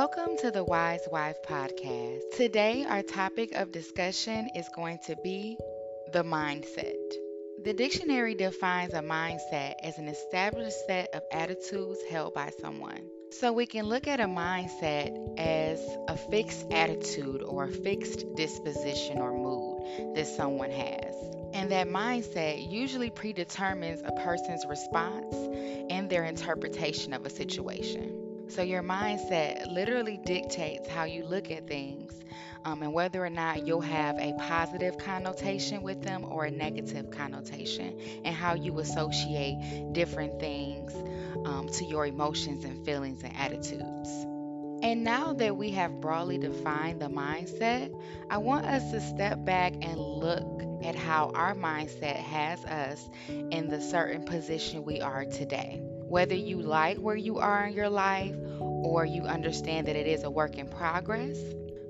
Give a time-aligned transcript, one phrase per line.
[0.00, 2.20] Welcome to the Wise Wife podcast.
[2.36, 5.58] Today, our topic of discussion is going to be
[6.12, 6.94] the mindset.
[7.64, 13.08] The dictionary defines a mindset as an established set of attitudes held by someone.
[13.32, 19.18] So, we can look at a mindset as a fixed attitude or a fixed disposition
[19.18, 21.12] or mood that someone has.
[21.54, 25.34] And that mindset usually predetermines a person's response
[25.90, 28.27] and their interpretation of a situation.
[28.48, 32.12] So, your mindset literally dictates how you look at things
[32.64, 37.10] um, and whether or not you'll have a positive connotation with them or a negative
[37.10, 40.94] connotation, and how you associate different things
[41.46, 44.08] um, to your emotions and feelings and attitudes.
[44.80, 47.92] And now that we have broadly defined the mindset,
[48.30, 53.68] I want us to step back and look at how our mindset has us in
[53.68, 55.82] the certain position we are today.
[56.08, 60.24] Whether you like where you are in your life or you understand that it is
[60.24, 61.38] a work in progress,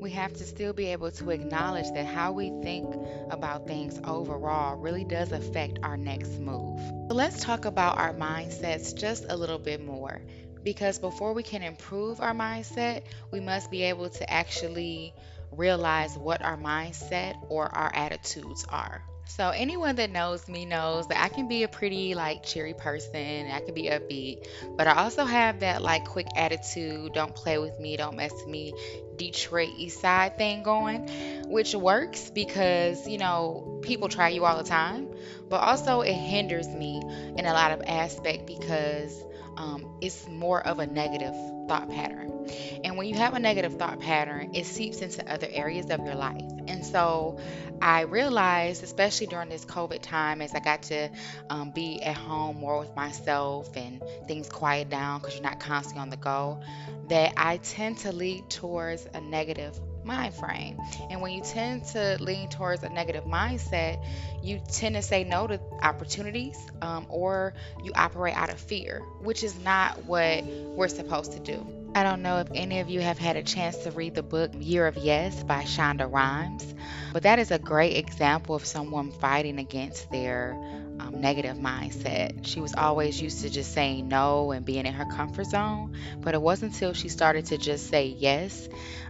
[0.00, 2.94] we have to still be able to acknowledge that how we think
[3.30, 6.78] about things overall really does affect our next move.
[7.08, 10.20] So let's talk about our mindsets just a little bit more
[10.62, 15.12] because before we can improve our mindset, we must be able to actually
[15.50, 19.02] realize what our mindset or our attitudes are.
[19.26, 23.50] So anyone that knows me knows that I can be a pretty like cheery person.
[23.50, 27.78] I can be upbeat, but I also have that like quick attitude, don't play with
[27.80, 28.74] me, don't mess with me,
[29.16, 31.08] Detroit East Side thing going,
[31.48, 35.08] which works because, you know, people try you all the time,
[35.48, 37.02] but also it hinders me
[37.36, 39.24] in a lot of aspect because
[39.56, 41.34] um, it's more of a negative
[41.68, 42.48] thought pattern.
[42.84, 46.14] And when you have a negative thought pattern, it seeps into other areas of your
[46.14, 46.42] life.
[46.66, 47.38] And so
[47.80, 51.08] I realized, especially during this COVID time, as I got to
[51.50, 56.02] um, be at home more with myself and things quiet down because you're not constantly
[56.02, 56.60] on the go,
[57.08, 60.78] that I tend to lead towards a negative mind frame.
[61.10, 64.04] And when you tend to lean towards a negative mindset,
[64.42, 69.42] you tend to say no to opportunities um, or you operate out of fear, which
[69.42, 71.66] is not what we're supposed to do.
[71.96, 74.50] I don't know if any of you have had a chance to read the book
[74.58, 76.74] Year of Yes by Shonda Rhimes,
[77.12, 80.58] but that is a great example of someone fighting against their
[81.00, 82.46] um, negative mindset.
[82.46, 86.34] She was always used to just saying no and being in her comfort zone, but
[86.34, 88.68] it wasn't until she started to just say yes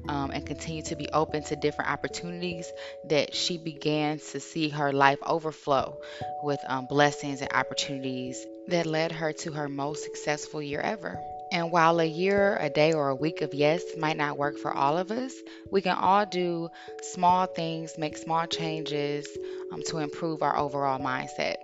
[0.08, 2.70] um, and continue to be open to different opportunities
[3.08, 5.96] that she began to see her life overflow
[6.42, 11.18] with um, blessings and opportunities that led her to her most successful year ever.
[11.52, 14.72] And while a year, a day, or a week of yes might not work for
[14.72, 15.32] all of us,
[15.70, 16.68] we can all do
[17.02, 19.28] small things, make small changes
[19.72, 21.56] um, to improve our overall mindset.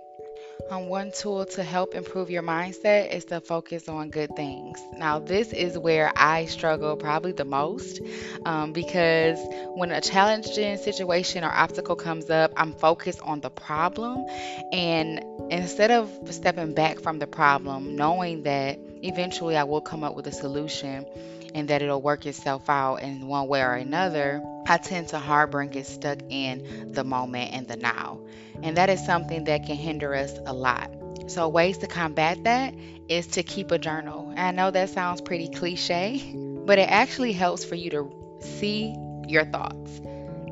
[0.69, 4.79] Um, one tool to help improve your mindset is to focus on good things.
[4.97, 8.01] Now, this is where I struggle probably the most
[8.45, 9.37] um, because
[9.75, 14.25] when a challenging situation or obstacle comes up, I'm focused on the problem.
[14.71, 20.15] And instead of stepping back from the problem, knowing that eventually I will come up
[20.15, 21.05] with a solution
[21.53, 25.61] and that it'll work itself out in one way or another, I tend to harbor
[25.61, 28.19] and get stuck in the moment and the now.
[28.63, 30.91] And that is something that can hinder us a lot.
[31.27, 32.73] So, ways to combat that
[33.07, 34.33] is to keep a journal.
[34.35, 36.33] I know that sounds pretty cliche,
[36.65, 38.95] but it actually helps for you to see
[39.27, 40.01] your thoughts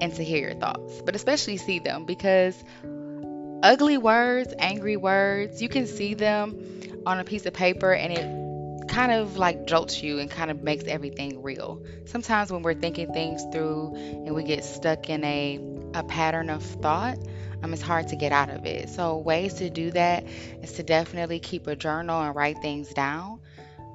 [0.02, 2.62] and to hear your thoughts, but especially see them because
[3.64, 8.39] ugly words, angry words, you can see them on a piece of paper and it
[8.90, 11.82] kind of like jolts you and kind of makes everything real.
[12.06, 15.60] Sometimes when we're thinking things through and we get stuck in a,
[15.94, 17.18] a pattern of thought,
[17.62, 18.90] um, it's hard to get out of it.
[18.90, 20.26] So, ways to do that
[20.62, 23.40] is to definitely keep a journal and write things down.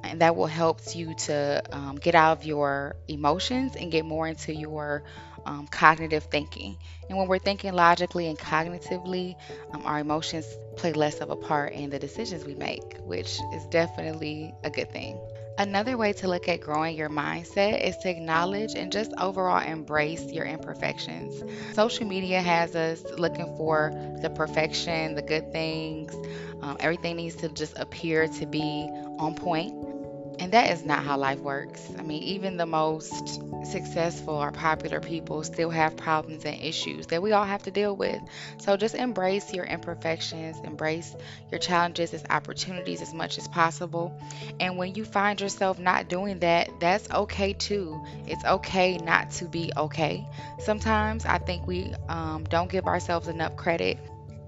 [0.02, 4.28] And that will help you to um, get out of your emotions and get more
[4.28, 5.02] into your
[5.46, 6.76] um, cognitive thinking.
[7.08, 9.36] And when we're thinking logically and cognitively,
[9.72, 10.46] um, our emotions
[10.76, 14.90] play less of a part in the decisions we make, which is definitely a good
[14.90, 15.18] thing.
[15.58, 20.24] Another way to look at growing your mindset is to acknowledge and just overall embrace
[20.32, 21.42] your imperfections.
[21.74, 26.12] Social media has us looking for the perfection, the good things.
[26.62, 28.88] Um, everything needs to just appear to be
[29.18, 29.74] on point.
[30.38, 31.88] And that is not how life works.
[31.98, 37.22] I mean, even the most successful or popular people still have problems and issues that
[37.22, 38.20] we all have to deal with.
[38.58, 41.14] So just embrace your imperfections, embrace
[41.50, 44.18] your challenges as opportunities as much as possible.
[44.60, 48.04] And when you find yourself not doing that, that's okay too.
[48.26, 50.26] It's okay not to be okay.
[50.58, 53.98] Sometimes I think we um, don't give ourselves enough credit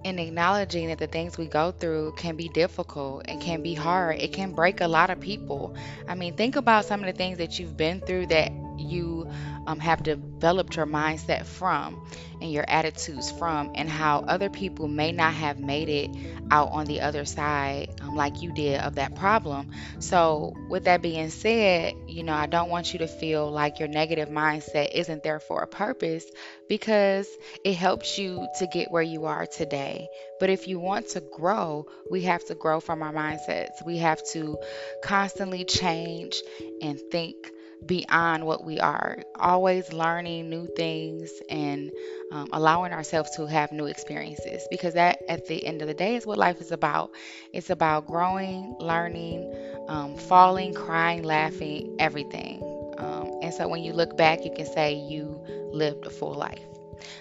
[0.06, 4.20] in acknowledging that the things we go through can be difficult and can be hard.
[4.20, 5.74] It can break a lot of people.
[6.06, 9.28] I mean, think about some of the things that you've been through that you
[9.66, 12.06] um, have developed your mindset from
[12.40, 16.10] and your attitudes from, and how other people may not have made it
[16.50, 19.70] out on the other side um, like you did of that problem.
[20.00, 23.88] So, with that being said, you know, I don't want you to feel like your
[23.88, 26.24] negative mindset isn't there for a purpose
[26.68, 27.28] because
[27.64, 30.08] it helps you to get where you are today.
[30.38, 33.84] But if you want to grow, we have to grow from our mindsets.
[33.84, 34.58] We have to
[35.02, 36.42] constantly change
[36.82, 37.50] and think
[37.84, 41.90] beyond what we are, always learning new things and
[42.32, 46.16] um, allowing ourselves to have new experiences because that at the end of the day
[46.16, 47.10] is what life is about.
[47.52, 49.52] It's about growing, learning,
[49.88, 52.62] um, falling, crying, laughing, everything.
[52.98, 55.40] Um, and so when you look back, you can say you
[55.72, 56.60] lived a full life.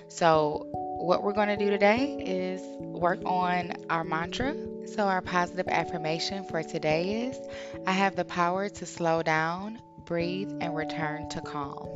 [0.07, 4.55] So, what we're going to do today is work on our mantra.
[4.87, 7.37] So, our positive affirmation for today is
[7.85, 11.89] I have the power to slow down, breathe, and return to calm.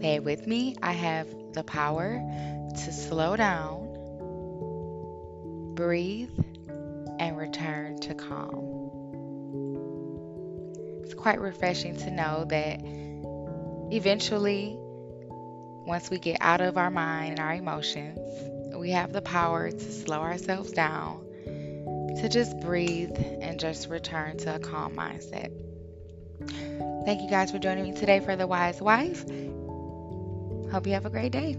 [0.00, 0.76] Say it with me.
[0.82, 2.20] I have the power
[2.70, 3.94] to slow down,
[5.74, 6.30] breathe,
[7.18, 8.72] and return to calm.
[11.02, 12.80] It's quite refreshing to know that
[13.90, 14.76] eventually,
[15.86, 18.18] once we get out of our mind and our emotions,
[18.76, 21.24] we have the power to slow ourselves down,
[22.20, 25.65] to just breathe, and just return to a calm mindset.
[27.04, 29.24] Thank you guys for joining me today for The Wise Wife.
[30.72, 31.56] Hope you have a great day.